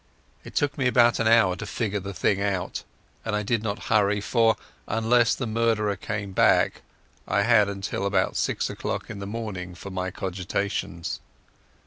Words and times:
It 0.43 0.55
took 0.55 0.79
me 0.79 0.87
about 0.87 1.19
an 1.19 1.27
hour 1.27 1.55
to 1.55 1.65
figure 1.67 1.99
the 1.99 2.11
thing 2.11 2.41
out, 2.41 2.81
and 3.23 3.35
I 3.35 3.43
did 3.43 3.61
not 3.61 3.83
hurry, 3.83 4.19
for, 4.19 4.55
unless 4.87 5.35
the 5.35 5.45
murderer 5.45 5.95
came 5.95 6.31
back, 6.31 6.81
I 7.27 7.43
had 7.43 7.83
till 7.83 8.07
about 8.07 8.35
six 8.35 8.67
o'clock 8.67 9.11
in 9.11 9.19
the 9.19 9.27
morning 9.27 9.75
for 9.75 9.91
my 9.91 10.09
cogitations. 10.09 11.19